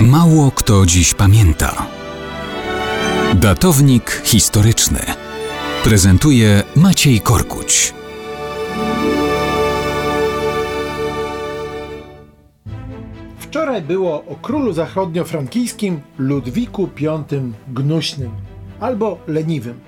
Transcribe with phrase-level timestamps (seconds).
[0.00, 1.86] Mało kto dziś pamięta.
[3.34, 4.98] Datownik historyczny
[5.84, 7.94] prezentuje Maciej Korkuć.
[13.38, 17.18] Wczoraj było o królu zachodniofrankijskim Ludwiku V
[17.68, 18.30] Gnuśnym
[18.80, 19.80] albo Leniwym.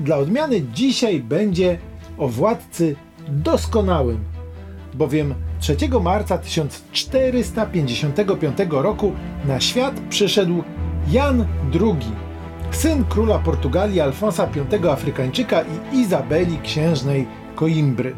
[0.00, 1.78] Dla odmiany dzisiaj będzie
[2.18, 2.96] o władcy
[3.28, 4.24] doskonałym,
[4.94, 9.12] bowiem 3 marca 1455 roku
[9.44, 10.64] na świat przyszedł
[11.10, 12.12] Jan II,
[12.70, 17.26] syn króla Portugalii Alfonsa V Afrykańczyka i Izabeli księżnej
[17.56, 18.14] Coimbry.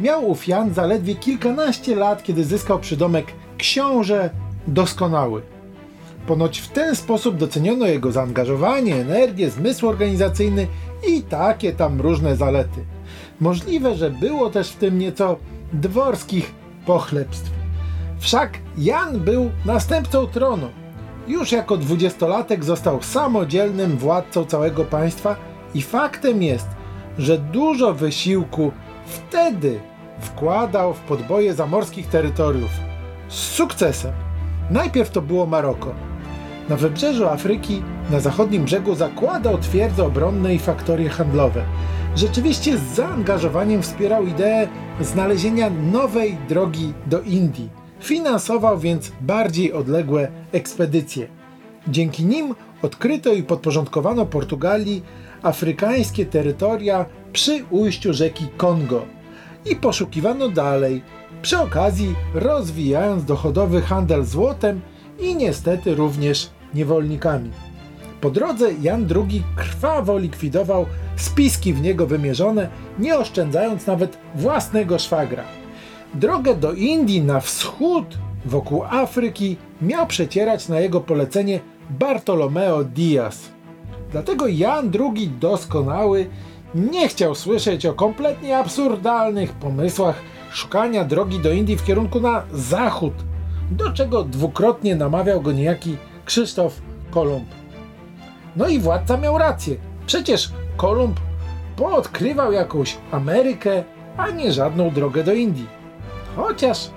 [0.00, 3.26] Miał ów Jan zaledwie kilkanaście lat, kiedy zyskał przydomek
[3.58, 4.30] książę
[4.66, 5.42] doskonały.
[6.26, 10.66] Ponoć w ten sposób doceniono jego zaangażowanie, energię, zmysł organizacyjny
[11.08, 12.84] i takie tam różne zalety.
[13.40, 15.36] Możliwe, że było też w tym nieco
[15.72, 16.54] dworskich
[16.86, 17.50] pochlebstw.
[18.18, 20.68] Wszak Jan był następcą tronu.
[21.28, 25.36] Już jako dwudziestolatek został samodzielnym władcą całego państwa
[25.74, 26.68] i faktem jest,
[27.18, 28.72] że dużo wysiłku
[29.06, 29.80] wtedy
[30.20, 32.70] wkładał w podboje zamorskich terytoriów.
[33.28, 34.12] Z sukcesem.
[34.70, 35.94] Najpierw to było Maroko.
[36.68, 41.64] Na wybrzeżu Afryki, na zachodnim brzegu zakładał twierdze obronne i faktorie handlowe.
[42.16, 44.68] Rzeczywiście z zaangażowaniem wspierał ideę
[45.00, 47.68] znalezienia nowej drogi do Indii.
[48.00, 51.26] Finansował więc bardziej odległe ekspedycje.
[51.88, 55.02] Dzięki nim odkryto i podporządkowano Portugalii
[55.42, 59.02] afrykańskie terytoria przy ujściu rzeki Kongo
[59.70, 61.02] i poszukiwano dalej,
[61.42, 64.80] przy okazji rozwijając dochodowy handel złotem
[65.18, 67.50] i niestety również niewolnikami.
[68.20, 70.86] Po drodze Jan II krwawo likwidował
[71.16, 75.44] spiski w niego wymierzone, nie oszczędzając nawet własnego szwagra.
[76.14, 83.48] Drogę do Indii na wschód, wokół Afryki, miał przecierać na jego polecenie Bartolomeo Diaz.
[84.12, 86.26] Dlatego Jan II doskonały
[86.74, 93.14] nie chciał słyszeć o kompletnie absurdalnych pomysłach szukania drogi do Indii w kierunku na zachód,
[93.70, 97.48] do czego dwukrotnie namawiał go niejaki Krzysztof Kolumb.
[98.56, 99.76] No i władca miał rację.
[100.06, 101.20] Przecież Kolumb
[101.76, 103.84] poodkrywał jakąś Amerykę,
[104.16, 105.66] a nie żadną drogę do Indii.
[106.36, 106.90] Chociaż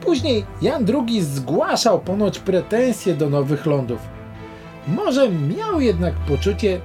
[0.00, 3.98] później Jan II zgłaszał ponoć pretensje do nowych lądów.
[4.88, 6.80] Może miał jednak poczucie,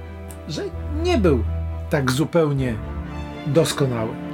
[0.48, 0.62] że
[1.02, 1.44] nie był
[1.90, 2.74] tak zupełnie
[3.46, 4.25] doskonały.